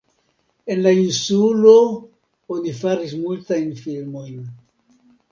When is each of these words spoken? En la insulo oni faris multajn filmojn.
En 0.75 0.79
la 0.85 0.91
insulo 0.99 1.73
oni 2.55 2.73
faris 2.77 3.13
multajn 3.25 3.69
filmojn. 3.83 4.41